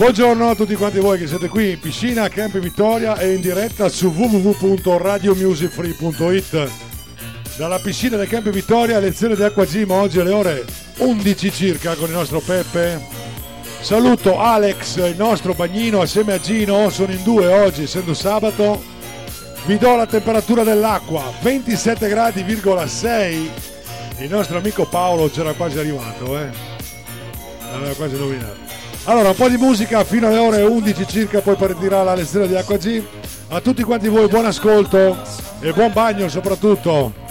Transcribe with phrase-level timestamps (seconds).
[0.00, 3.90] Buongiorno a tutti quanti voi che siete qui in piscina Camp Vittoria e in diretta
[3.90, 6.70] su www.radiomusicfree.it
[7.58, 10.64] dalla piscina del Camp Vittoria lezione di acqua gym oggi alle ore
[10.96, 12.98] 11 circa con il nostro Peppe.
[13.82, 18.82] Saluto Alex il nostro bagnino assieme a Gino sono in due oggi essendo sabato.
[19.66, 23.50] Vi do la temperatura dell'acqua 27 gradi,6
[24.20, 26.48] il nostro amico Paolo c'era quasi arrivato eh.
[27.70, 28.69] Aveva quasi nominato
[29.04, 32.54] allora, un po' di musica fino alle ore 11 circa, poi partirà la lezione di
[32.54, 33.02] Acqua G.
[33.48, 35.16] A tutti quanti voi buon ascolto
[35.60, 37.29] e buon bagno soprattutto.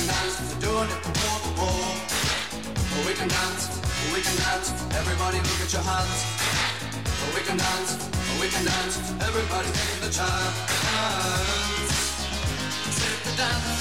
[0.00, 1.00] can dance, we're doing it.
[1.58, 6.20] Oh, we can dance, oh, we can dance, everybody look at your hands.
[7.20, 8.96] Oh, we can dance, oh, we can dance,
[9.28, 10.56] everybody take the chance.
[12.96, 13.79] Take the dance.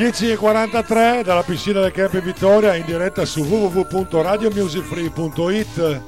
[0.00, 6.00] 10.43 dalla piscina del Camp Vittoria in diretta su www.radiomusicfree.it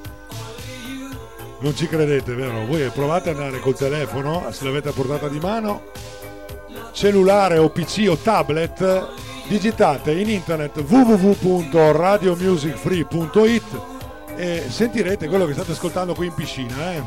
[1.59, 2.65] non ci credete vero?
[2.65, 5.91] voi provate ad andare col telefono se l'avete a portata di mano
[6.93, 9.09] cellulare o pc o tablet
[9.47, 13.81] digitate in internet www.radiomusicfree.it
[14.37, 17.03] e sentirete quello che state ascoltando qui in piscina eh?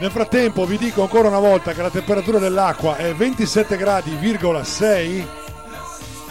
[0.00, 5.40] nel frattempo vi dico ancora una volta che la temperatura dell'acqua è 27 gradi,6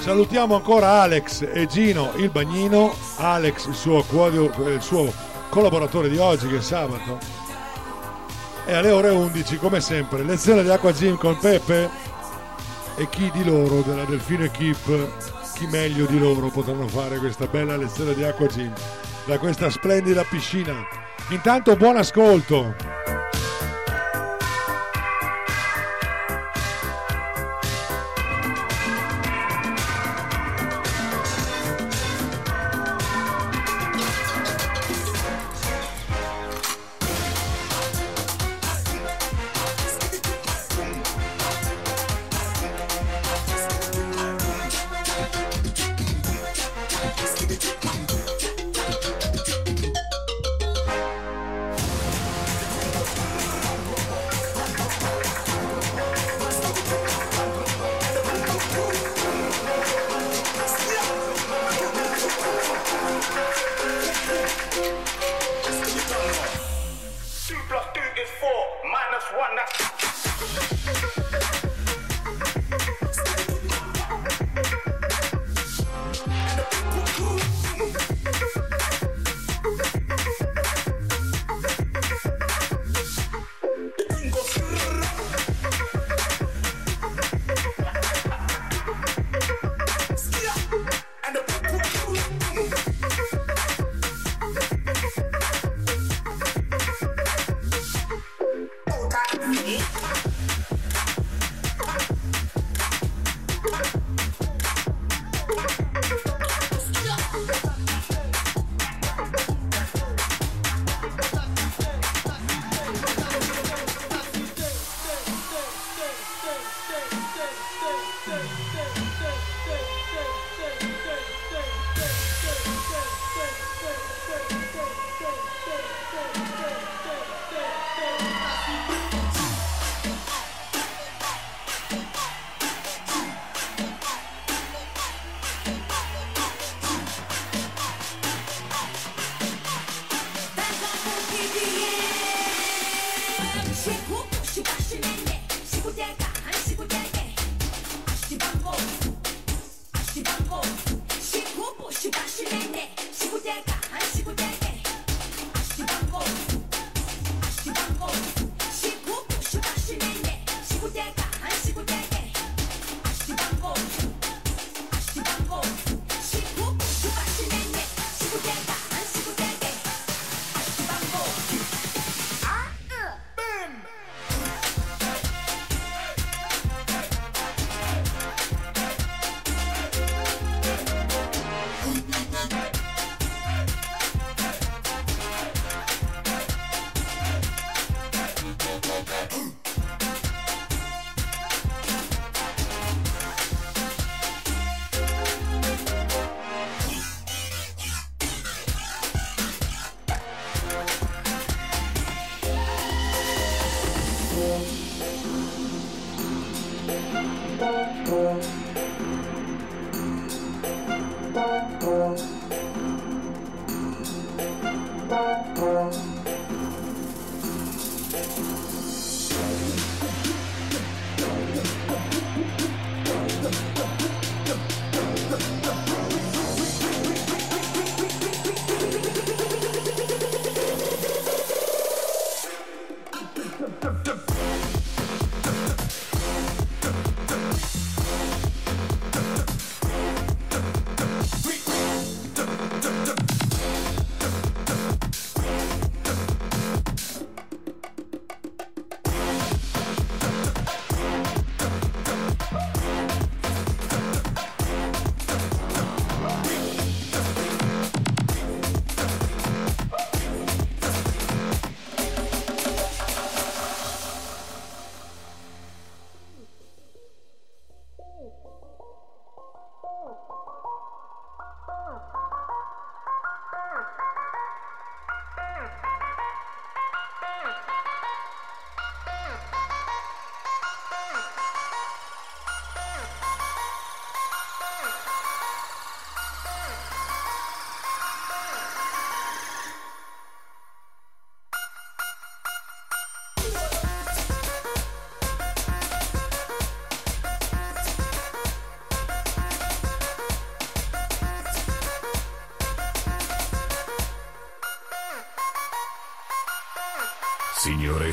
[0.01, 5.13] Salutiamo ancora Alex e Gino il bagnino, Alex il suo, il suo
[5.49, 7.19] collaboratore di oggi che è sabato.
[8.65, 11.87] E alle ore 11 come sempre lezione di acqua gym con Peppe
[12.95, 17.77] e chi di loro della Delfino Equip, chi meglio di loro potranno fare questa bella
[17.77, 18.73] lezione di acqua gym
[19.25, 20.83] da questa splendida piscina.
[21.29, 23.20] Intanto buon ascolto.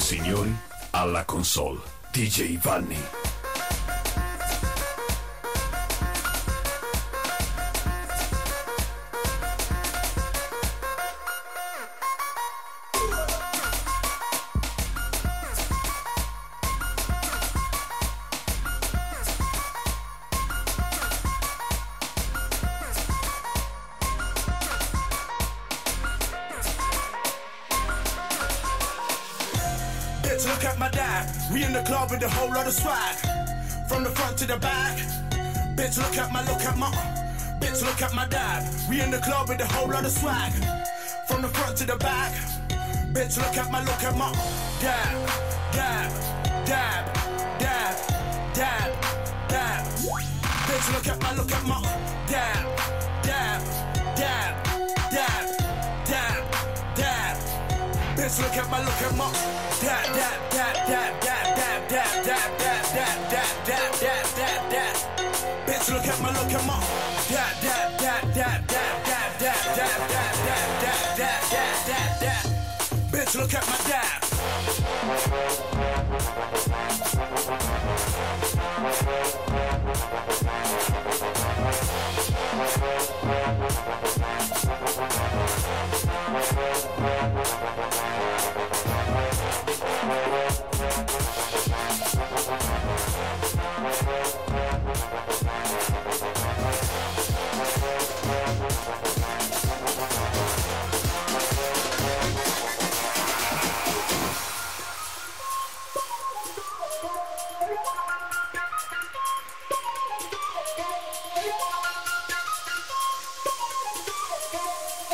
[0.09, 0.57] Signori,
[0.93, 3.18] alla console, DJ Vanni.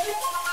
[0.07, 0.13] you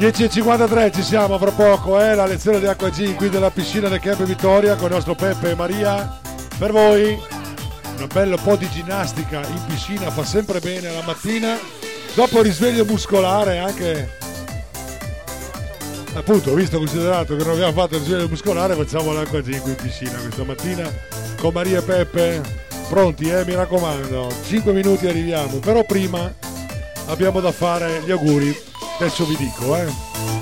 [0.00, 2.14] 10.53 ci siamo fra poco, eh?
[2.14, 5.50] la lezione di acqua G qui della piscina del Camp Vittoria con il nostro Peppe
[5.50, 6.18] e Maria.
[6.58, 7.20] Per voi
[7.98, 11.58] un bello po' di ginnastica in piscina fa sempre bene la mattina.
[12.14, 14.16] Dopo il risveglio muscolare anche
[16.14, 19.76] appunto visto considerato che non abbiamo fatto il risveglio muscolare facciamo l'acqua G qui in
[19.76, 20.90] piscina questa mattina
[21.38, 22.40] con Maria e Peppe
[22.88, 26.32] pronti eh mi raccomando 5 minuti arriviamo però prima
[27.08, 28.68] abbiamo da fare gli auguri
[29.00, 30.39] adesso vi dico eh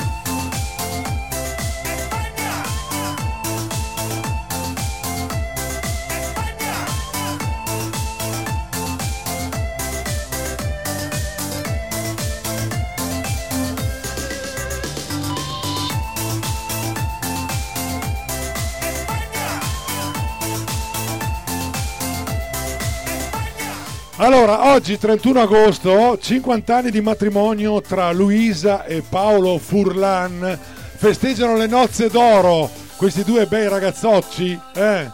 [24.29, 30.59] Allora, oggi 31 agosto, 50 anni di matrimonio tra Luisa e Paolo Furlan.
[30.97, 34.61] Festeggiano le nozze d'oro questi due bei ragazzocci.
[34.75, 35.11] Eh.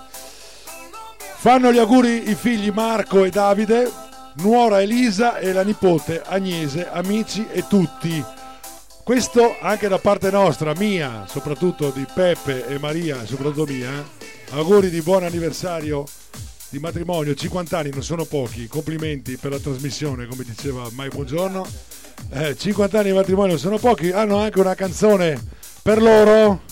[1.36, 3.88] Fanno gli auguri i figli Marco e Davide,
[4.38, 8.20] nuora Elisa e la nipote Agnese, amici e tutti.
[9.04, 13.90] Questo anche da parte nostra, mia, soprattutto di Peppe e Maria, soprattutto mia.
[13.90, 14.56] eh.
[14.56, 16.04] Auguri di buon anniversario
[16.74, 21.64] di matrimonio, 50 anni non sono pochi, complimenti per la trasmissione, come diceva Mai Buongiorno.
[22.30, 25.40] Eh, 50 anni di matrimonio sono pochi, hanno anche una canzone
[25.82, 26.62] per loro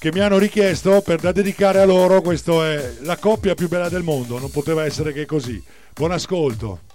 [0.00, 3.88] che mi hanno richiesto per da dedicare a loro, questa è la coppia più bella
[3.88, 5.62] del mondo, non poteva essere che così.
[5.94, 6.87] Buon ascolto.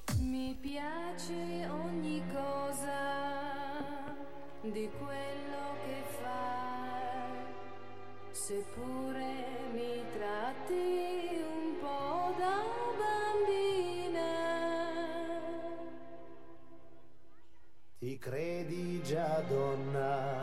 [18.04, 20.36] Ti credi già donna,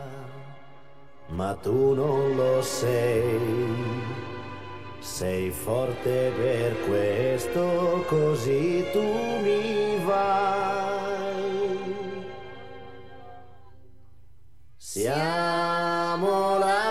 [1.27, 3.39] ma tu non lo sei.
[4.99, 11.51] Sei forte per questo, così tu mi vai.
[14.79, 16.90] Siamo la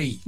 [0.00, 0.20] Free.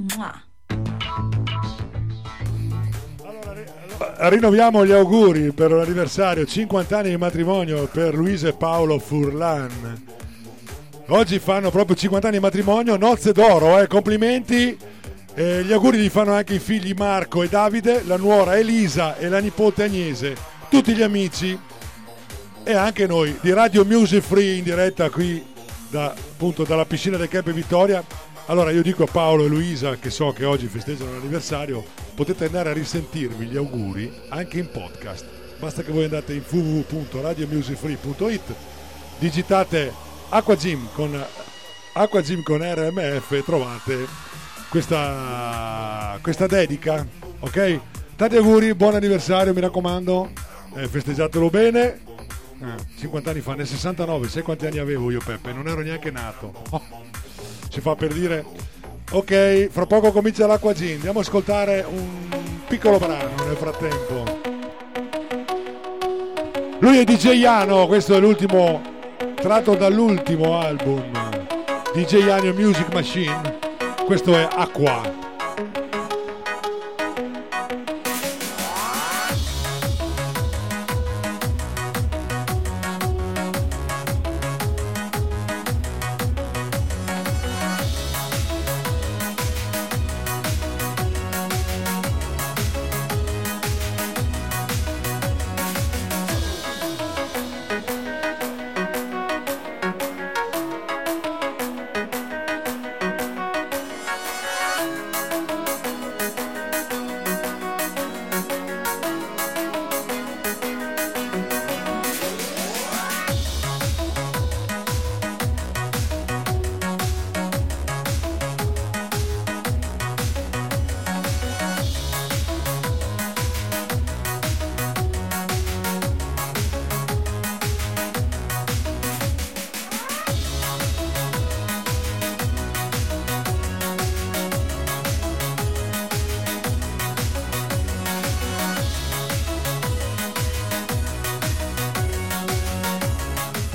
[4.15, 10.01] Rinnoviamo gli auguri per l'anniversario 50 anni di matrimonio per Luisa e Paolo Furlan.
[11.07, 14.77] Oggi fanno proprio 50 anni di matrimonio, nozze d'oro, eh, complimenti.
[15.35, 19.27] Eh, gli auguri li fanno anche i figli Marco e Davide, la nuora Elisa e
[19.27, 20.35] la nipote Agnese,
[20.69, 21.57] tutti gli amici
[22.63, 25.43] e anche noi di Radio Music Free in diretta qui
[25.89, 28.03] da, appunto dalla piscina del Camp Vittoria.
[28.47, 31.81] Allora io dico a Paolo e Luisa che so che oggi festeggiano l'anniversario,
[32.13, 35.25] potete andare a risentirvi gli auguri anche in podcast.
[35.59, 38.53] Basta che voi andate in www.radiomusicfree.it,
[39.17, 39.93] digitate
[40.27, 41.25] Aqua Gym con
[41.93, 44.07] Aqua Gym con RMF e trovate
[44.69, 47.07] questa, questa dedica,
[47.39, 47.79] ok?
[48.17, 50.29] Tanti auguri, buon anniversario, mi raccomando,
[50.75, 52.01] eh, festeggiatelo bene.
[52.61, 55.53] Eh, 50 anni fa, nel 69, sai quanti anni avevo io Peppe?
[55.53, 56.51] Non ero neanche nato.
[56.71, 56.81] Oh,
[57.73, 58.45] si fa per dire.
[59.13, 62.07] Ok, fra poco comincia l'Acqua Gin, andiamo ad ascoltare un
[62.67, 64.41] piccolo brano nel frattempo.
[66.77, 68.79] Lui è DJ Iano, questo è l'ultimo
[69.35, 71.09] tratto dall'ultimo album
[71.93, 73.61] DJ Iano Music Machine
[74.05, 75.22] questo è Acqua.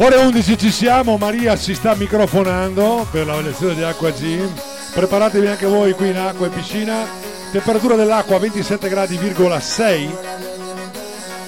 [0.00, 4.48] Ore 11 ci siamo, Maria si sta microfonando per la lezione di Acqua Gym.
[4.94, 7.04] Preparatevi anche voi qui in acqua e piscina.
[7.50, 10.16] Temperatura dell'acqua 27 gradi,6.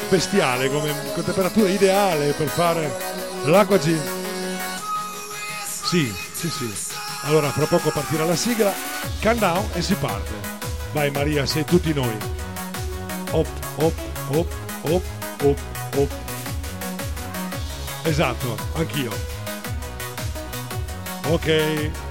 [0.08, 2.92] Bestiale, come temperatura ideale per fare
[3.44, 4.02] l'acqua gym.
[5.84, 6.68] Sì, sì, sì.
[7.22, 8.72] Allora, fra poco partirà la sigla,
[9.22, 10.32] countdown e si parte.
[10.92, 12.16] Vai Maria, sei tutti noi.
[13.30, 13.92] Op, op,
[14.32, 14.46] op,
[14.82, 15.02] op,
[15.42, 15.58] op,
[15.94, 16.30] op.
[18.11, 19.12] Esatto, anch'io.
[21.29, 22.10] Ok.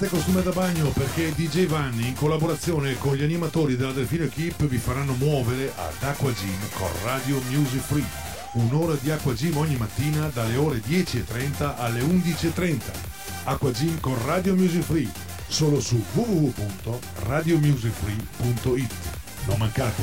[0.00, 4.64] Preparate costume da bagno perché DJ Vanni in collaborazione con gli animatori della Delfino Equip
[4.64, 8.06] vi faranno muovere ad Aqua Gym con Radio Music Free.
[8.52, 12.78] Un'ora di Aqua Gym ogni mattina dalle ore 10.30 alle 11.30.
[13.44, 15.12] Aqua Gym con Radio Music Free
[15.48, 18.92] solo su www.radiomusicfree.it.
[19.44, 20.02] Non mancate!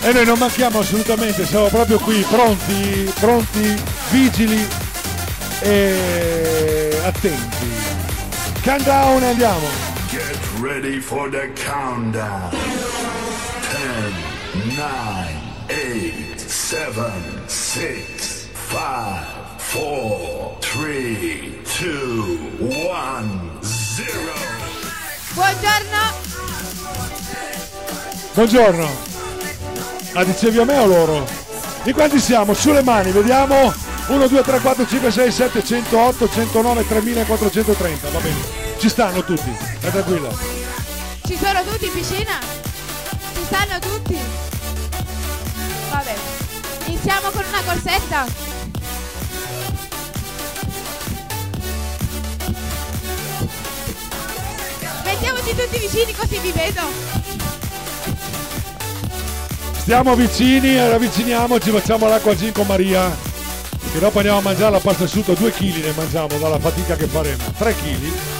[0.00, 3.76] E noi non manchiamo assolutamente, siamo proprio qui, pronti, pronti,
[4.10, 4.66] vigili
[5.60, 7.93] e attenti.
[8.64, 9.66] Countdown e andiamo.
[10.10, 12.50] Get ready for the countdown.
[13.74, 15.28] 10, 9,
[15.68, 17.12] 8, 7,
[17.46, 24.32] 6, 5, 4, 3, 2, 1, 0.
[25.34, 25.98] Buongiorno,
[28.32, 28.88] Buongiorno.
[30.14, 31.26] Ah, dicevi a me o loro?
[31.82, 32.54] Di quanti siamo?
[32.54, 33.93] Sulle mani, vediamo.
[34.06, 38.10] 1, 2, 3, 4, 5, 6, 7, 108, 109, 3430.
[38.10, 38.36] Va bene.
[38.78, 39.50] Ci stanno tutti.
[39.78, 40.28] Stai tranquilla.
[41.26, 42.38] ci sono tutti in piscina?
[43.34, 44.18] Ci stanno tutti?
[45.90, 46.14] Vabbè,
[46.84, 48.26] iniziamo con una corsetta.
[55.04, 56.82] Mettiamoci tutti vicini così vi vedo.
[59.78, 63.33] Stiamo vicini, ravviciniamoci, facciamo l'acqua gin con Maria.
[63.94, 67.06] Che dopo andiamo a mangiare la pasta asciutta, 2 kg ne mangiamo dalla fatica che
[67.06, 67.44] faremo.
[67.56, 68.33] 3 kg.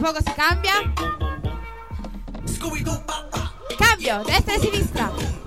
[0.00, 0.72] Poco si cambia.
[3.76, 5.39] Cambio, destra e sinistra.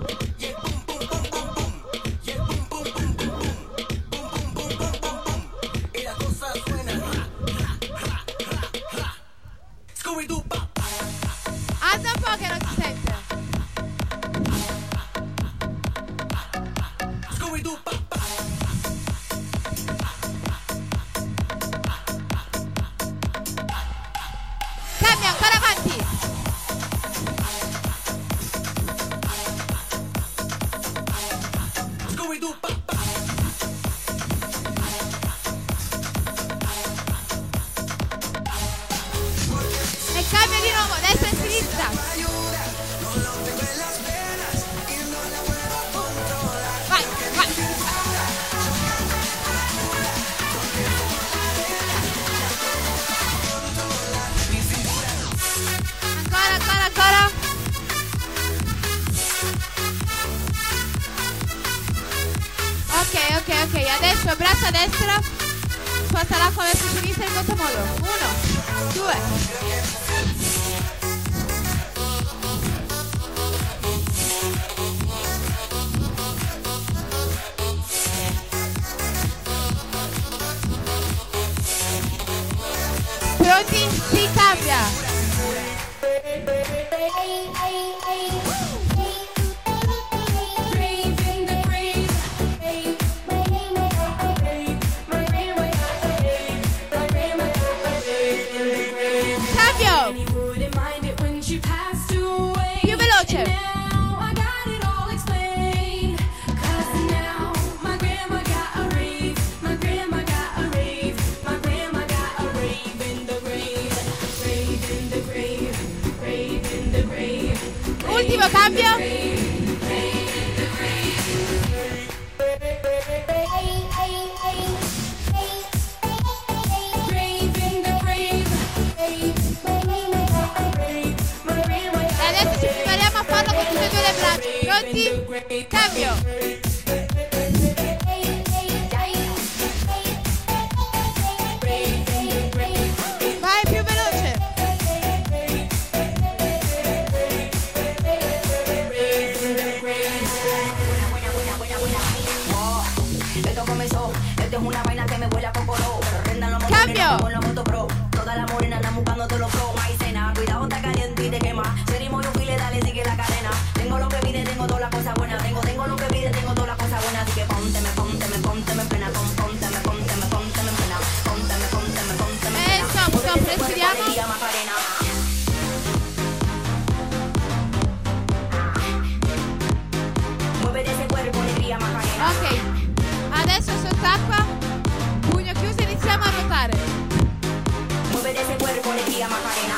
[189.34, 189.76] Macarena.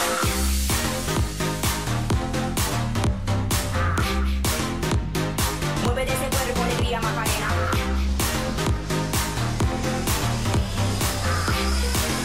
[5.85, 7.49] Muévete ese cuerpo, alegría, Macarena.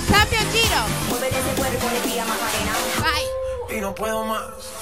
[0.09, 0.81] Cambio giro.
[1.09, 2.73] Muévete ese cuerpo, alegría, Macarena.
[3.01, 3.77] Bye.
[3.77, 4.80] Y no puedo más.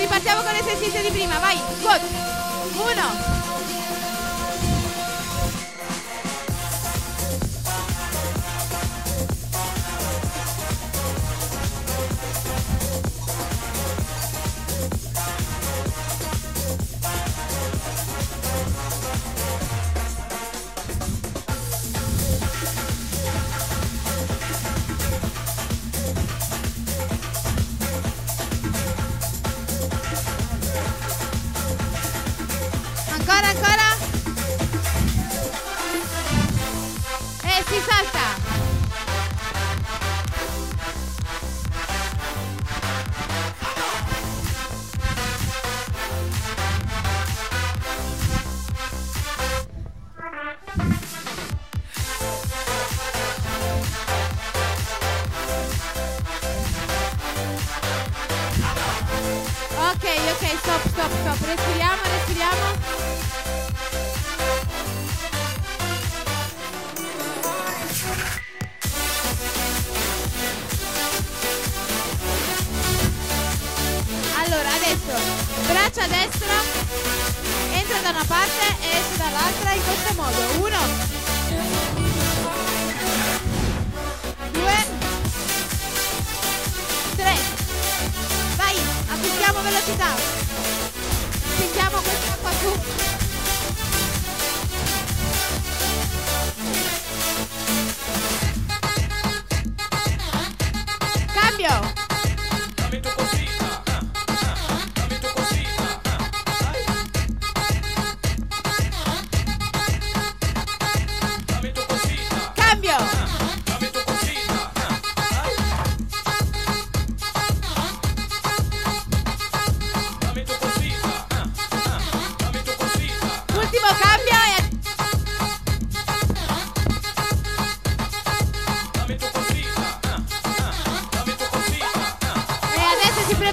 [0.00, 1.90] ripartiamo con l'esercizio di prima, vai, go!
[2.82, 3.39] Uno,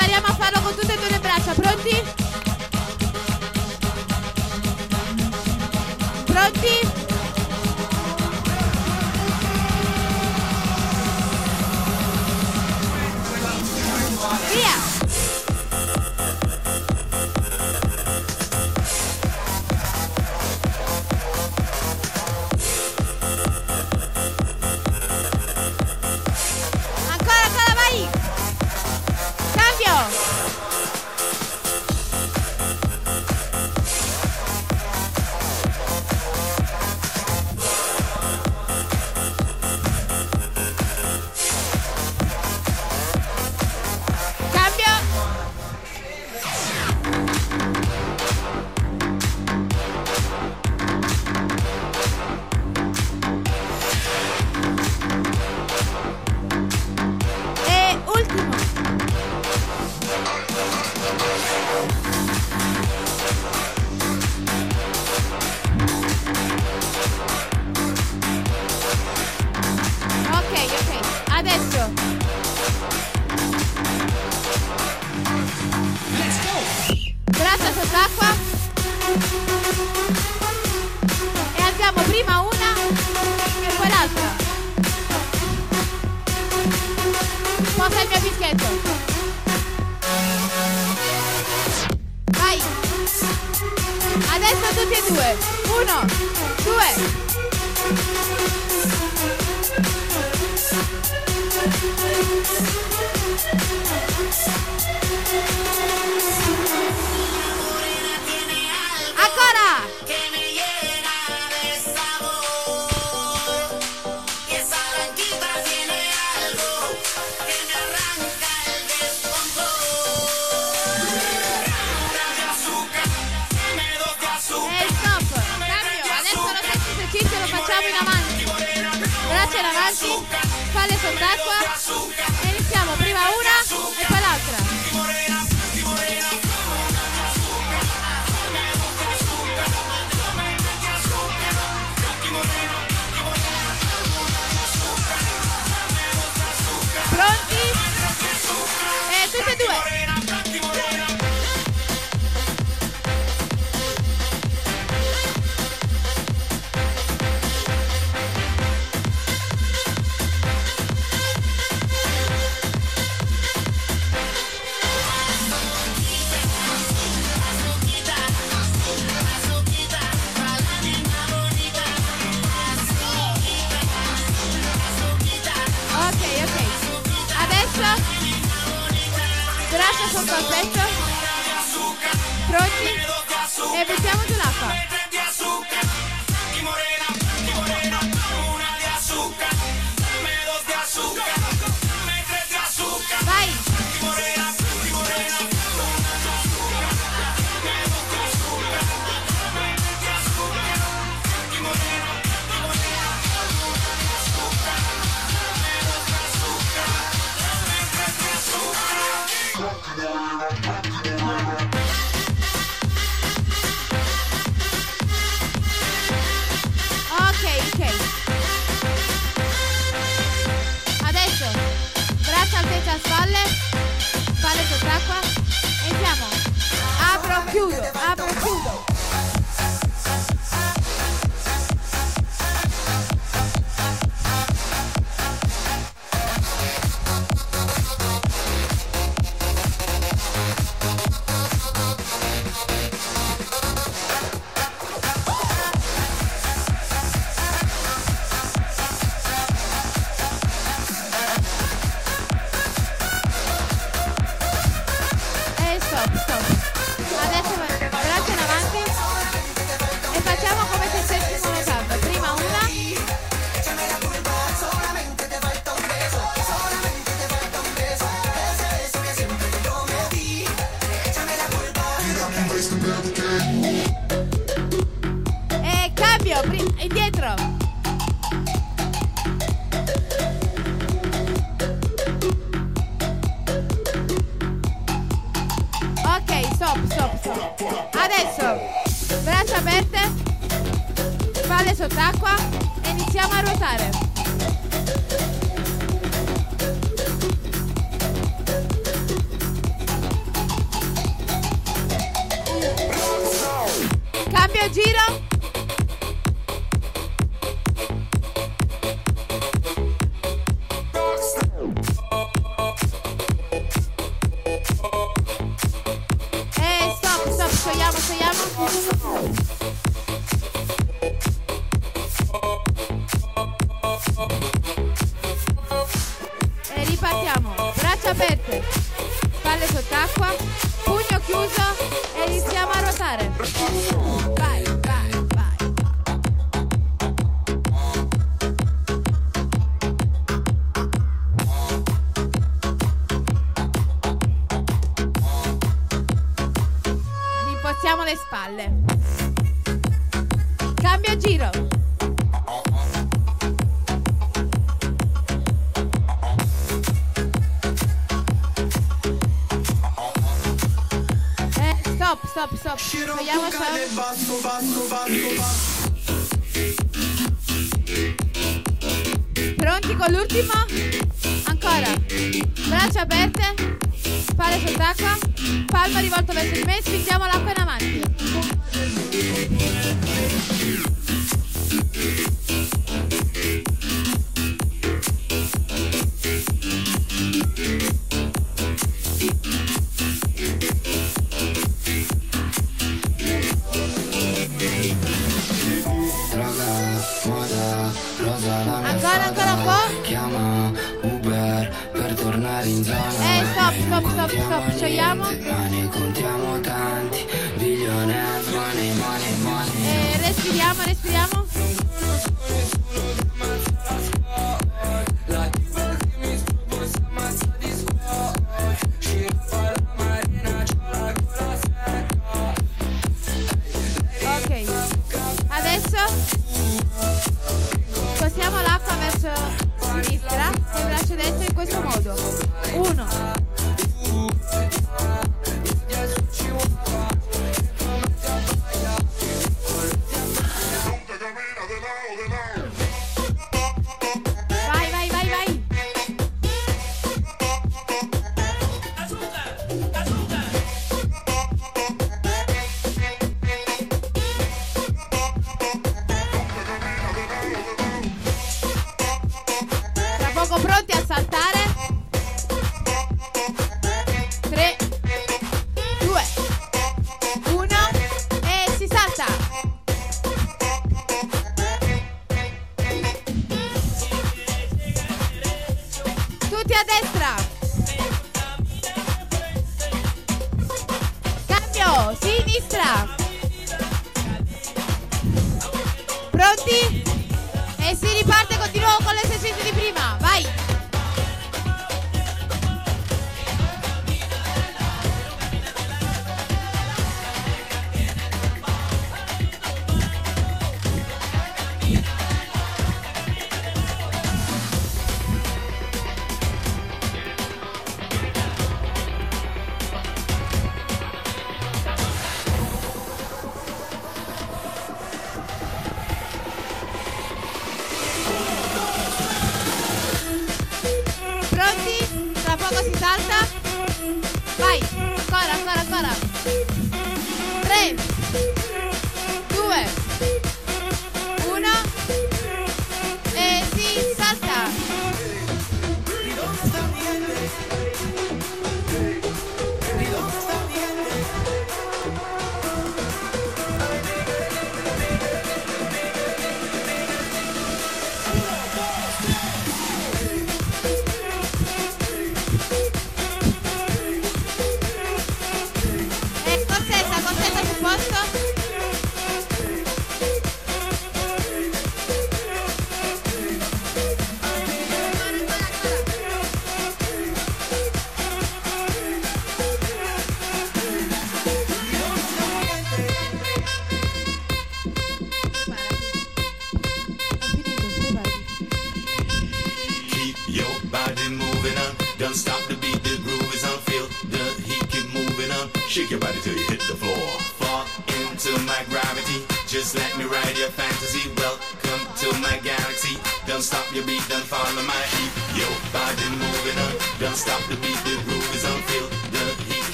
[0.00, 0.31] adesso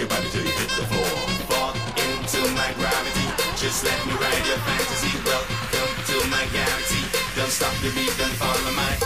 [0.00, 1.12] your body till you hit the floor.
[1.52, 3.26] Fall into my gravity.
[3.60, 5.12] Just let me ride your fantasy.
[5.28, 7.04] Welcome to my galaxy.
[7.36, 8.96] Don't stop the beat, don't follow my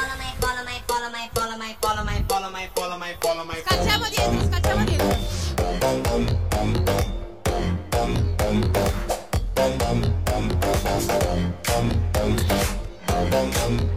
[3.67, 5.09] Scalciamo dietro, scalciamo dietro.
[13.37, 13.94] Ok,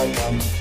[0.00, 0.59] Facciamo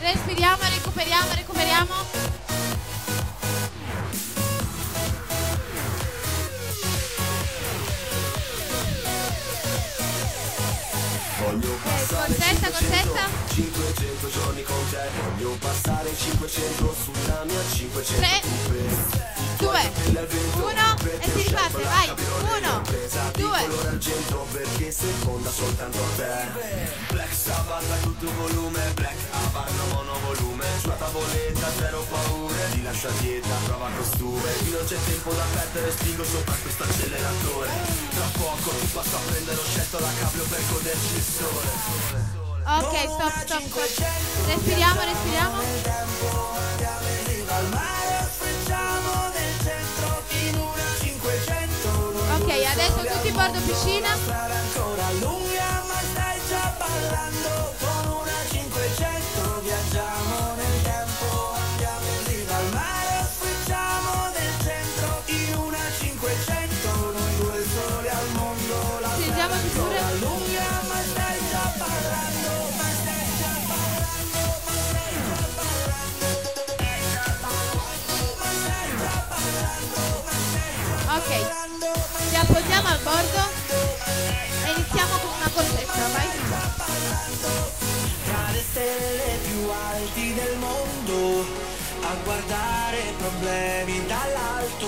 [0.00, 2.43] Respiriamo, recuperiamo, recuperiamo.
[12.64, 13.52] Corsetta, 500, corsetta.
[13.54, 18.40] 500 giorni con te Voglio passare 500 sulla mia 500 Tre,
[19.58, 19.92] due,
[20.54, 21.82] uno e si riparte.
[21.82, 22.08] Vai.
[22.08, 22.82] Uno,
[23.34, 23.66] due.
[23.66, 30.64] colore argento perché seconda soltanto a te Black Sabbath a tutto volume Black Havana monovolume
[30.80, 36.24] Sulla tavoletta zero paure Ti lascia dieta, prova costume non c'è tempo da perdere Spingo
[36.24, 37.68] sopra questo acceleratore
[38.10, 42.96] Tra poco ti passo a prendere Ho scelto la cabrio per goderci il sole Ok,
[43.10, 44.46] stop, stop, stop.
[44.46, 45.56] Respiriamo, respiriamo.
[45.60, 51.88] Andiamo in riva al mare, facciamo nel centro in una 500.
[52.42, 54.64] Ok, adesso tutti bordo piscina.
[82.94, 83.42] Al bordo
[84.64, 86.28] e iniziamo con una corsetta, vai.
[88.24, 91.44] tra le stelle più alti del mondo
[92.02, 94.86] a guardare problemi dall'alto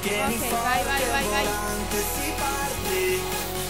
[0.00, 1.46] tieni Ok, vai, vai, vai, vai.
[1.92, 3.20] si parte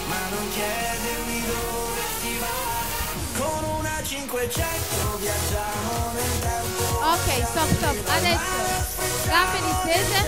[0.07, 7.97] ma non chiedermi dove si va con una 500 viaggiamo nel tempo Ok, stop, stop.
[8.15, 10.19] Adesso gambe distese,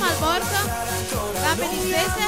[0.00, 0.58] appoggiamo al bordo,
[1.40, 2.22] gambe distese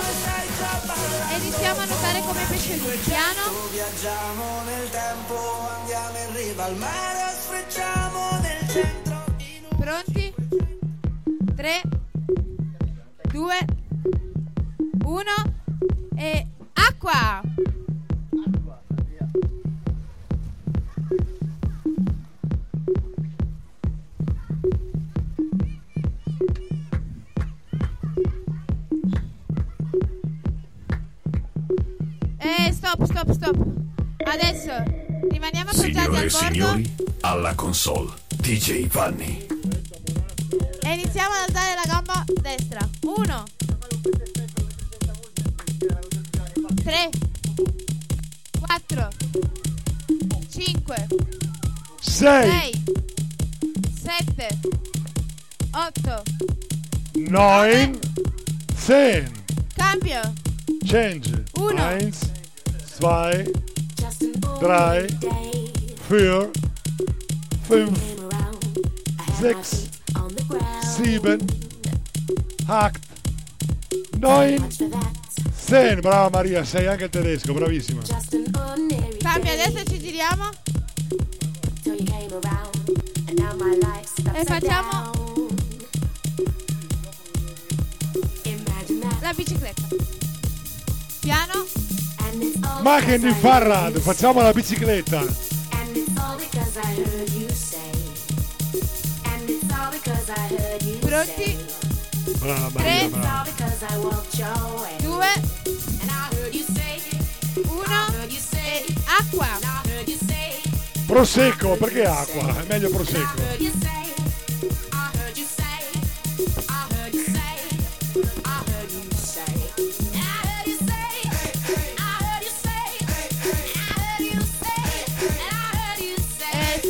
[1.31, 2.97] e iniziamo a nuotare come pesciolini.
[2.99, 9.25] Piano, viaggiamo nel tempo andiamo in riva al mare sfrecciamo nel centro
[9.79, 10.35] pronti?
[11.57, 11.81] 3,
[13.31, 13.65] 2,
[15.05, 15.23] 1
[16.17, 17.41] e acqua!
[32.59, 33.57] Eh, stop, stop, stop.
[34.25, 34.71] Adesso
[35.31, 36.53] rimaniamo appoggiati Signore al e bordo.
[36.53, 39.47] signori, alla console, DJ Vanni.
[40.83, 42.89] e iniziamo ad alzare la gamba destra.
[43.01, 43.45] 1
[46.85, 47.11] 3
[48.61, 49.09] 4
[50.51, 51.07] 5
[52.01, 52.83] 6 6
[54.05, 54.59] 7
[55.71, 56.23] 8
[57.29, 57.99] 9
[58.85, 59.41] 10
[59.75, 60.21] Cambio.
[60.85, 61.45] Change.
[61.55, 61.71] Uno.
[61.73, 62.32] 1
[63.03, 63.51] 2
[64.61, 65.07] 3
[66.07, 66.51] 4
[67.67, 67.91] 5
[69.39, 69.57] 6
[71.19, 71.39] 7
[72.69, 73.01] 8
[74.19, 74.69] 9
[75.67, 78.03] 10 Brava Maria, sei anche il tedesco, bravissima.
[79.19, 80.51] Cambio, adesso ci giriamo.
[84.33, 85.11] E facciamo
[89.21, 89.89] la bicicletta.
[91.21, 91.82] Piano,
[92.83, 95.21] Ma che di Farrad, facciamo la bicicletta.
[95.21, 97.91] And it's all because I heard you say.
[99.25, 101.57] And it's all because I heard you pronti?
[102.39, 103.05] Brava Maria, Tre.
[103.05, 103.39] It's brava.
[103.39, 104.97] all because I walked your way.
[104.99, 105.21] 2
[106.01, 107.01] And I heard you say.
[107.55, 108.85] 1 Heard you say.
[108.87, 109.47] e acqua.
[109.47, 110.61] I heard you say.
[111.07, 112.61] Prosecco, perché acqua?
[112.61, 113.41] È meglio prosecco.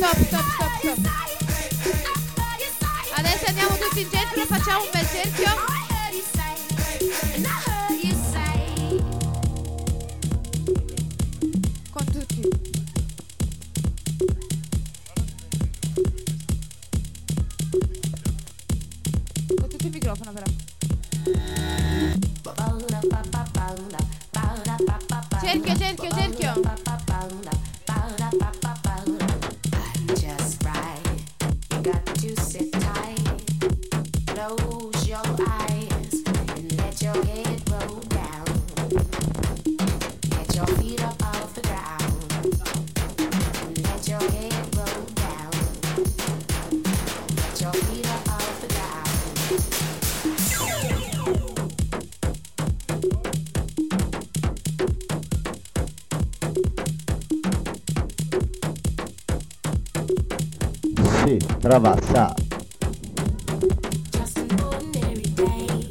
[0.03, 1.21] Stop, stop, stop, stop.
[3.15, 5.71] Adesso andiamo tutti in centro facciamo un bel cerchio.
[19.89, 20.52] Microfono però.
[61.63, 62.35] Sì, brava, sa.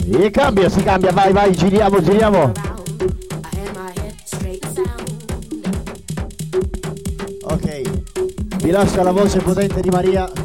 [0.04, 2.52] E cambia, si cambia, vai, vai, giriamo, giriamo.
[7.44, 7.80] Ok,
[8.58, 10.41] vi lascio la voce potente di Maria.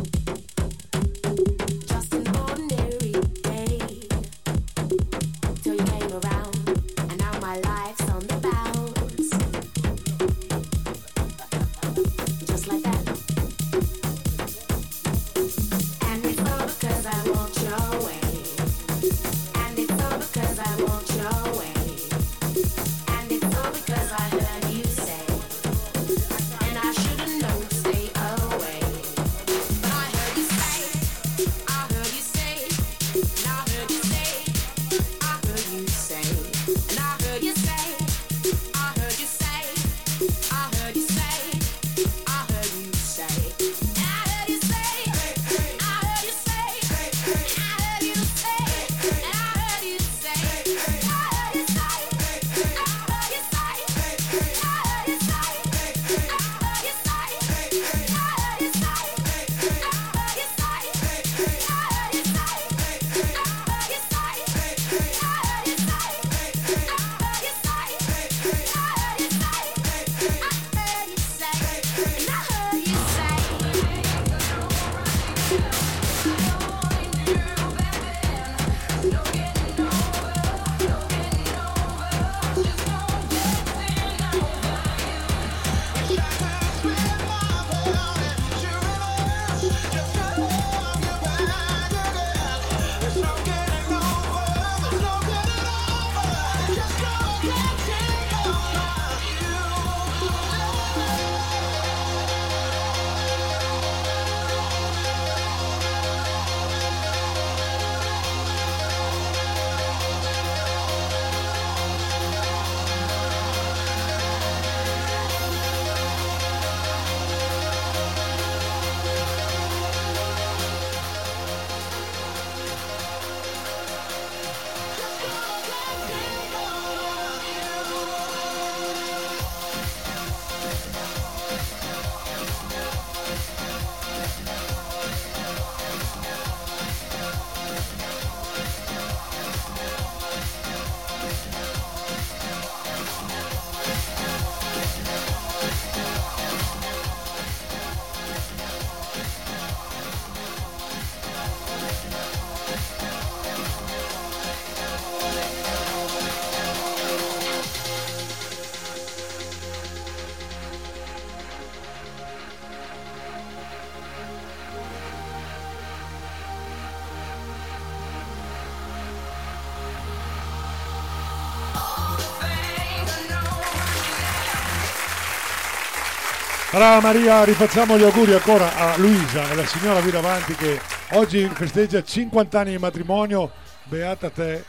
[176.77, 180.79] Allora Maria, rifacciamo gli auguri ancora a Luisa, la signora Viravanti che
[181.13, 183.49] oggi festeggia 50 anni di matrimonio.
[183.85, 184.63] Beata te.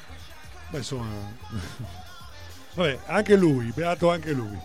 [0.71, 1.05] Beh, insomma.
[2.73, 4.59] Vabbè, anche lui, beato anche lui.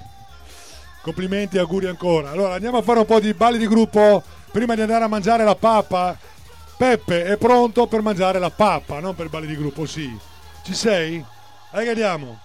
[1.02, 2.32] Complimenti auguri ancora.
[2.32, 5.44] Allora andiamo a fare un po' di balli di gruppo prima di andare a mangiare
[5.44, 6.18] la pappa.
[6.78, 10.18] Peppe è pronto per mangiare la pappa, non per balli di gruppo, sì.
[10.64, 11.22] Ci sei?
[11.72, 12.40] Dai che andiamo.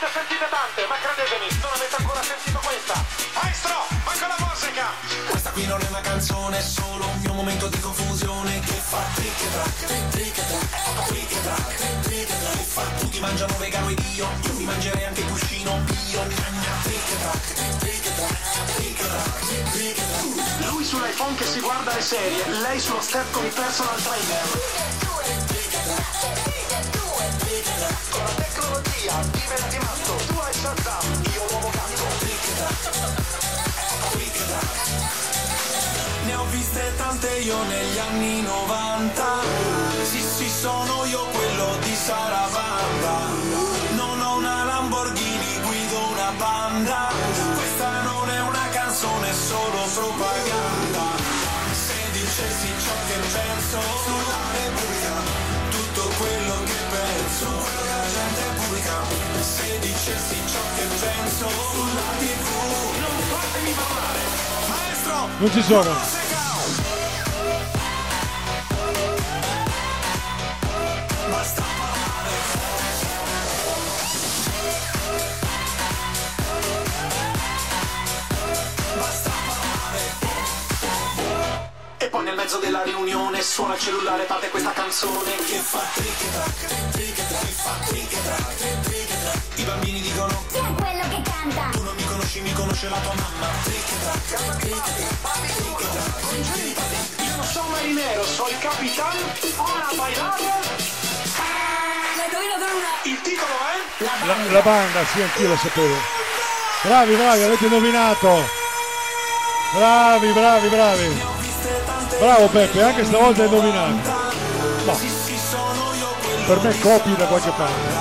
[0.00, 3.04] Avete sentite tante, ma credetemi, non avete ancora sentito questa.
[3.34, 4.84] Maestro, manca la musica!
[5.28, 9.02] Questa qui non è una canzone, è solo un mio momento di confusione che fa
[9.14, 12.56] trick e track, trick e track, trick e track, trick e track.
[12.56, 16.22] Che fa tutti mangiano vegano ed io, io mi mangerei anche il cuscino mio.
[16.24, 20.70] Gnagna, trick e track, trick e track, trick e track, trick e track.
[20.70, 25.09] Lui sull'iPhone che si guarda le serie, lei sullo step con i personal trainer.
[28.10, 29.14] Con la tecnologia
[29.80, 32.04] matto, tu hai Shazam, io l'uomo gatto.
[36.26, 39.24] Ne ho viste tante io negli anni 90
[40.04, 43.18] Sì sì sono io quello di Saravanda
[43.96, 47.39] Non ho una Lamborghini, guido una Panda
[65.40, 65.90] Non ci sono.
[81.96, 86.20] E poi nel mezzo della riunione suona il cellulare, parte questa canzone che fa trick
[86.20, 89.58] e track, trick e track, che fa trick e track, trick e track.
[89.58, 91.70] I bambini dicono Chi è quello che canta?
[91.72, 93.46] Tu non mi conosci, mi conosce la tua mamma.
[93.62, 94.89] Trick e
[98.58, 99.18] capitano,
[99.56, 100.78] ora bailare.
[103.02, 104.26] Il titolo è?
[104.26, 105.94] La, la banda, sì, anch'io lo sapevo.
[106.82, 108.48] Bravi, bravi, avete indovinato.
[109.74, 111.22] Bravi, bravi, bravi.
[112.18, 114.32] Bravo Peppe, anche stavolta hai indovinato.
[114.84, 114.98] No.
[116.46, 117.99] Per me copi da qualche parte.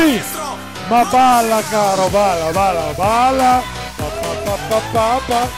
[0.00, 0.18] Sì,
[0.88, 3.62] Ma balla caro, balla, balla, balla.
[3.96, 5.48] Pa, pa, pa, pa, pa.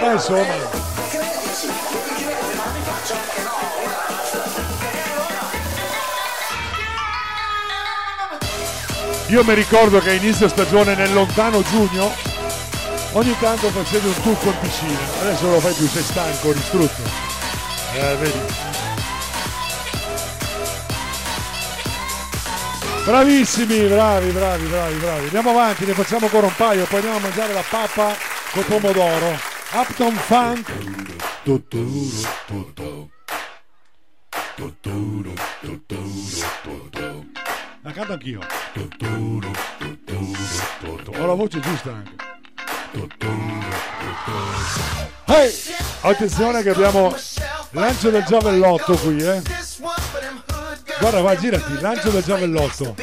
[0.00, 0.61] Eh, insomma.
[9.32, 12.12] Io mi ricordo che a inizio stagione nel lontano giugno
[13.12, 17.00] ogni tanto facevi un tuffo in piscina, adesso non lo fai più, sei stanco, distrutto.
[17.94, 18.40] Eh, vedi.
[23.06, 25.24] Bravissimi, bravi, bravi, bravi, bravi.
[25.24, 28.14] Andiamo avanti, ne facciamo ancora un paio, poi andiamo a mangiare la pappa
[28.50, 29.40] col pomodoro.
[29.72, 30.72] Upton Funk.
[31.42, 32.10] Tuturu,
[34.54, 37.32] tuturu, tuturu.
[37.84, 38.38] La canto anch'io.
[41.18, 42.14] Ho la voce giusta anche.
[45.24, 45.52] Hey!
[46.02, 47.12] Attenzione che abbiamo
[47.70, 49.42] lancio del giavellotto qui, eh.
[51.00, 52.94] Guarda, va, girati, lancio del giavellotto.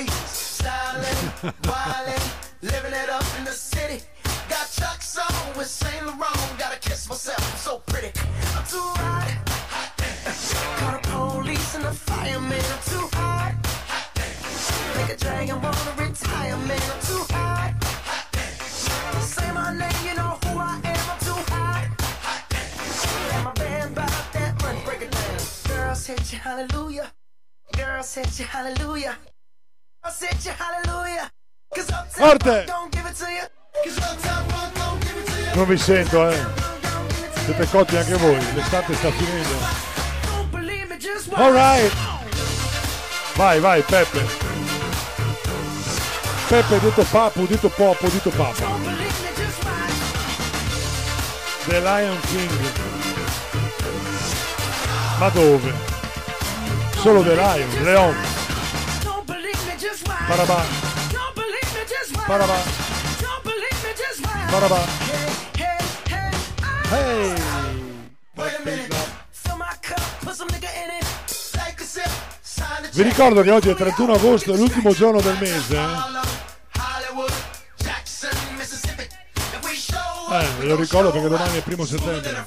[12.62, 13.39] I'm too hot.
[15.20, 16.82] Dragon wanna retire, man.
[16.94, 17.74] I'm too hot.
[19.22, 21.06] Say my name, you know who I am.
[21.12, 21.86] I'm too hot.
[23.34, 24.82] And my band bought that money.
[24.86, 25.38] Break it down.
[25.68, 27.12] Girls hit you, hallelujah.
[27.76, 29.18] Girls hit you, hallelujah.
[30.04, 31.32] Girls hit you, hallelujah.
[31.76, 32.66] Cause uptown Forte.
[32.66, 33.46] Don't give it to you.
[33.84, 35.56] Cause uptown don't give it to you.
[35.56, 36.46] Non vi sento, eh.
[37.46, 39.88] Siete cotti anche voi, l'estate sta finendo.
[41.34, 41.92] Alright.
[43.36, 44.39] Vai, vai, Peppe.
[46.50, 48.66] Peppe detto papu, detto popo, detto papa.
[51.66, 52.72] The Lion King.
[55.20, 55.74] Ma dove?
[56.96, 58.16] Solo The Lion, Leon.
[60.28, 60.66] Parabà.
[62.26, 62.58] Parabà.
[64.50, 64.82] Parabà.
[66.90, 67.34] Hey!
[72.92, 76.29] Vi ricordo che oggi è 31 agosto, è l'ultimo giorno del mese.
[80.70, 82.46] Lo ricordo perché domani è primo settembre.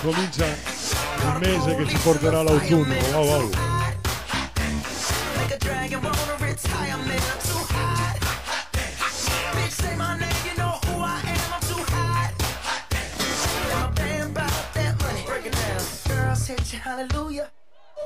[0.00, 2.94] Comincia il mese che ci porterà l'autunno.
[3.12, 3.50] Wow, wow.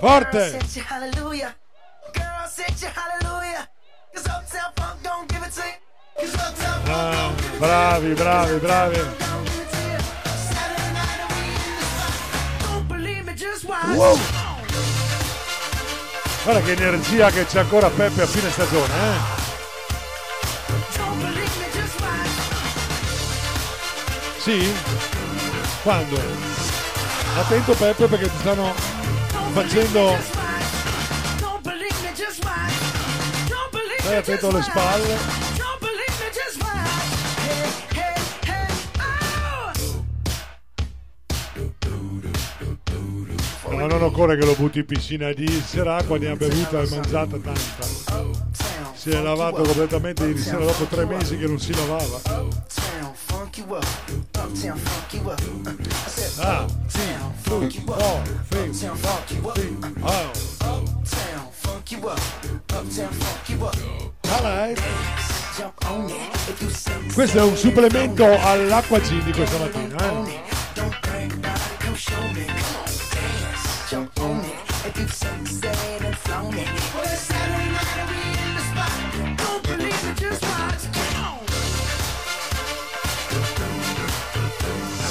[0.00, 0.58] Forte!
[6.90, 9.00] Girls bravi, bravi, bravi.
[13.94, 14.18] Wow.
[16.42, 19.40] Guarda che energia che c'è ancora Peppe a fine stagione, eh?
[24.38, 24.74] Sì?
[25.84, 26.20] Quando?
[27.36, 28.74] Attento Peppe perché ti stanno
[29.52, 30.18] facendo...
[34.00, 35.41] Stai attento alle spalle.
[43.82, 46.88] Ma non occorre che lo butti in piscina di sera acqua, ne ha bevuta e
[46.88, 47.84] mangiata tanta.
[48.94, 52.20] Si è lavato completamente ieri sera dopo tre mesi che non si lavava.
[56.38, 56.64] Ah.
[56.64, 58.20] Oh.
[66.48, 70.50] If you sexy, Questo è un supplemento all'acqua gin di questa mattina, eh?
[73.92, 74.56] Jump on it.
[74.86, 76.66] If you sexy and flown it.
[76.94, 78.92] Well, it's Saturday night and we in the spot.
[79.36, 80.88] Don't believe it, just watch.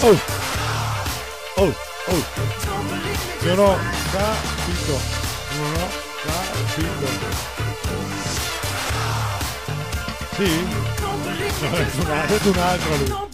[0.01, 0.17] Oh!
[1.57, 1.71] Oh,
[2.07, 2.23] oh!
[3.45, 3.77] Non ho
[4.11, 4.95] capito.
[5.57, 5.87] Non ho
[6.25, 7.07] capito.
[10.37, 10.49] Sì?
[11.61, 11.69] No,
[12.25, 13.30] è un altro lui.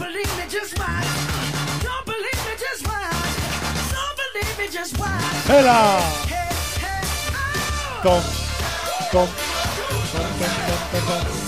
[4.69, 5.97] E là!
[8.03, 8.21] Tom,
[9.11, 9.27] tom,
[10.11, 10.49] tom, tom,
[10.91, 11.47] tom, tom.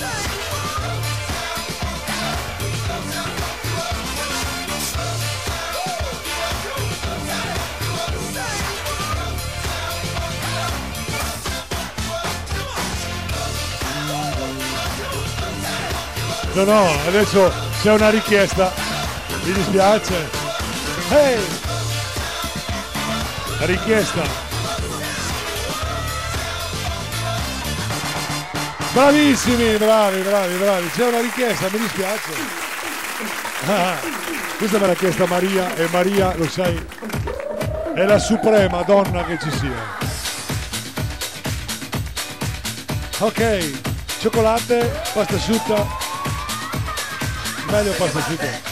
[16.56, 17.52] No, no, adesso
[17.82, 18.72] c'è una richiesta.
[19.44, 20.30] Mi dispiace.
[21.10, 21.59] Hey!
[23.60, 24.24] Richiesta.
[28.94, 30.90] Bravissimi, bravi, bravi, bravi.
[30.90, 32.32] C'è una richiesta, mi dispiace.
[33.68, 33.98] Ah,
[34.58, 36.84] questa me l'ha chiesta Maria e Maria, lo sai,
[37.94, 39.98] è la suprema donna che ci sia.
[43.20, 43.72] Ok,
[44.20, 45.86] cioccolate, pasta asciutta.
[47.70, 48.69] Meglio pasta asciutta.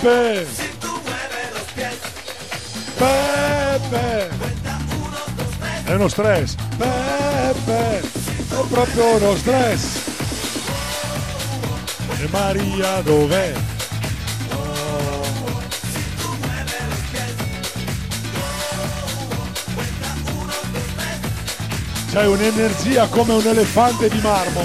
[0.00, 0.46] Pepe.
[2.96, 4.30] Pepe.
[5.84, 6.54] È uno stress.
[6.76, 7.98] Pepe.
[7.98, 9.84] È proprio uno stress.
[12.20, 13.52] E Maria dov'è?
[22.12, 24.64] C'hai un'energia come un elefante di marmo.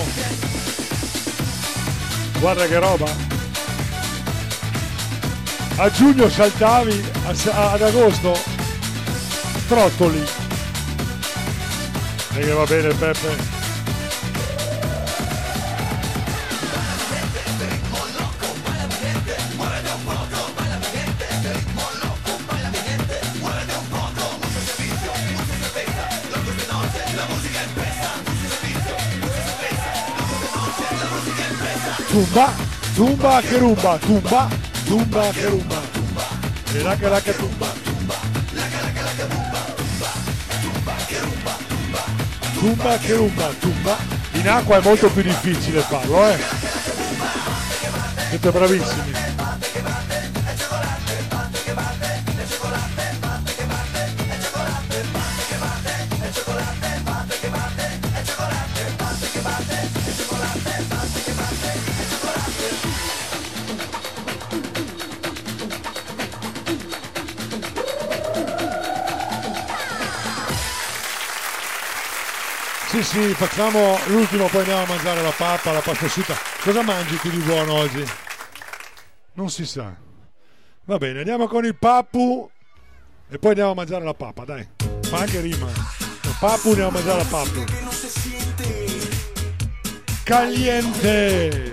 [2.40, 3.23] Guarda che roba.
[5.76, 8.38] A giugno saltavi, a ad agosto
[9.68, 10.24] trottoli.
[12.36, 13.62] E che va bene Peppe.
[32.14, 32.54] Tumba,
[32.94, 34.48] tumba che rumba, tumba,
[34.94, 35.82] tumba che rumba.
[36.72, 37.66] E la che la che tumba.
[42.54, 43.98] Tumba che rumba, tumba.
[44.34, 46.38] In acqua è molto più difficile farlo, eh.
[48.30, 49.03] Siete bravissimi.
[73.14, 76.36] Sì, facciamo l'ultimo, poi andiamo a mangiare la pappa, la pasta asciutta.
[76.64, 78.04] Cosa mangi tu di buono oggi?
[79.34, 79.96] Non si sa.
[80.86, 82.50] Va bene, andiamo con il pappu
[83.30, 84.68] e poi andiamo a mangiare la pappa, dai.
[85.02, 85.68] Fa anche rima.
[85.68, 87.64] Il pappu andiamo a mangiare la pappa.
[90.24, 91.72] Caliente!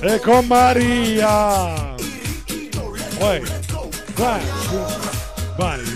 [0.00, 1.94] E con Maria!
[3.20, 3.40] Vai,
[4.16, 4.42] vai,
[5.56, 5.91] vai,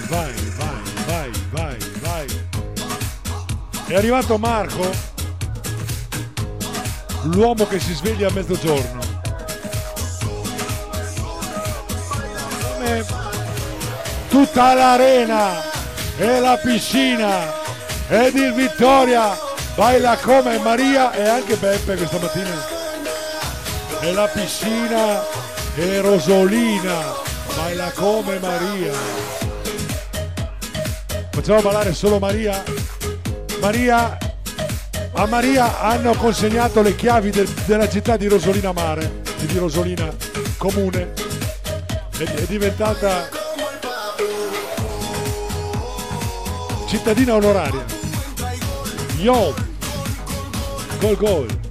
[3.86, 4.90] È arrivato Marco,
[7.22, 9.00] l'uomo che si sveglia a mezzogiorno.
[12.72, 13.04] Come
[14.28, 15.62] tutta l'arena
[16.18, 17.52] e la piscina
[18.08, 19.38] ed il Vittoria
[19.76, 22.66] baila come Maria e anche Beppe questa mattina.
[24.00, 25.24] E la piscina
[25.76, 27.14] e Rosolina
[27.54, 28.92] baila come Maria.
[31.30, 32.85] Facciamo ballare solo Maria.
[33.66, 34.16] Maria,
[35.14, 40.08] a Maria hanno consegnato le chiavi del- della città di Rosolina Mare di Rosolina
[40.56, 41.12] Comune.
[42.16, 43.28] È, è diventata
[46.86, 47.84] cittadina onoraria.
[49.18, 49.52] Yo!
[51.00, 51.65] Gol gol!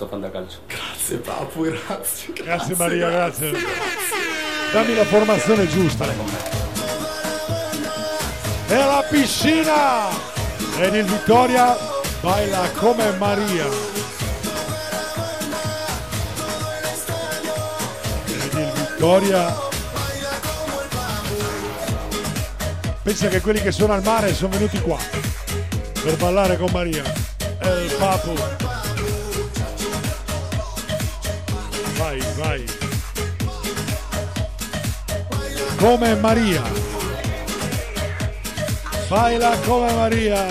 [0.00, 0.58] Questo fantacalcio.
[0.66, 2.32] Grazie Papu, grazie.
[2.32, 3.52] Grazie Maria, grazie.
[4.72, 6.06] Dammi la formazione giusta.
[8.68, 10.08] E la piscina!
[10.78, 11.76] Ed il Vittoria
[12.20, 13.66] baila come Maria.
[18.26, 19.68] Ed il Vittoria.
[23.02, 24.98] Pensa che quelli che sono al mare sono venuti qua
[26.02, 27.02] per ballare con Maria.
[27.62, 28.79] E il papu.
[32.10, 32.64] Vai, vai.
[35.78, 36.62] Come Maria.
[39.08, 40.44] Baila come Maria.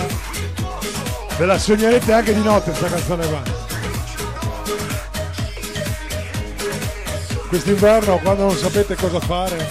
[1.36, 3.42] Ve la sognerete anche di notte sta canzone qua.
[7.48, 9.66] Quest'inverno quando non sapete cosa fare,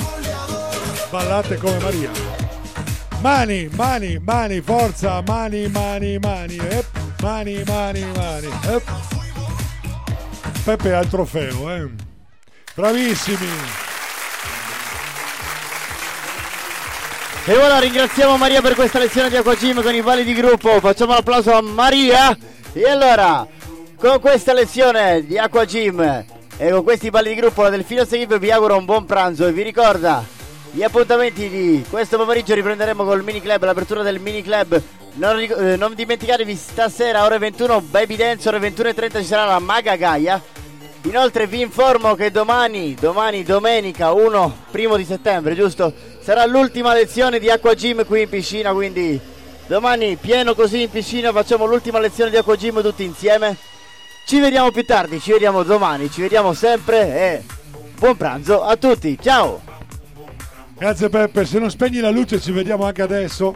[1.10, 2.12] ballate come Maria.
[3.22, 6.86] Mani, mani, mani, forza, mani, mani, mani, ep,
[7.22, 9.19] mani, mani, mani, ep.
[10.70, 11.90] Peppe ha il trofeo, eh.
[12.76, 13.48] Bravissimi.
[17.46, 20.80] E ora ringraziamo Maria per questa lezione di Aquagym con i balli di gruppo.
[20.80, 22.38] Facciamo un applauso a Maria.
[22.74, 23.48] E allora,
[23.98, 26.26] con questa lezione di Aquagym
[26.58, 29.52] e con questi balli di gruppo, la Delfino Seguib vi auguro un buon pranzo e
[29.52, 30.24] vi ricorda
[30.72, 34.80] gli appuntamenti di questo pomeriggio riprenderemo col mini club, l'apertura del mini club.
[35.14, 39.96] Non, eh, non dimenticatevi stasera ore 21 Baby Dance, ore 21.30 ci sarà la Maga
[39.96, 40.40] Gaia.
[41.04, 45.94] Inoltre vi informo che domani, domani domenica 1 primo di settembre, giusto?
[46.22, 49.20] Sarà l'ultima lezione di Acqua Gym qui in piscina, quindi
[49.68, 53.56] domani pieno così in piscina facciamo l'ultima lezione di Acqua Gym tutti insieme.
[54.26, 57.44] Ci vediamo più tardi, ci vediamo domani, ci vediamo sempre e
[57.98, 59.62] buon pranzo a tutti, ciao!
[60.78, 63.56] Grazie Peppe, se non spegni la luce ci vediamo anche adesso.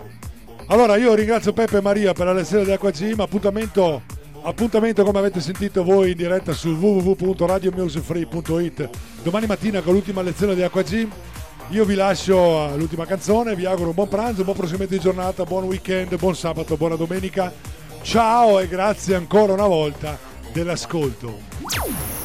[0.67, 4.01] Allora io ringrazio Peppe e Maria per la lezione di Aquagym, appuntamento,
[4.43, 8.89] appuntamento come avete sentito voi in diretta su www.radiomusicfree.it
[9.23, 11.11] domani mattina con l'ultima lezione di Aquagym.
[11.69, 15.45] Io vi lascio all'ultima canzone, vi auguro un buon pranzo, un buon proseguimento di giornata,
[15.45, 17.53] buon weekend, buon sabato, buona domenica.
[18.01, 20.19] Ciao e grazie ancora una volta
[20.51, 22.22] dell'ascolto.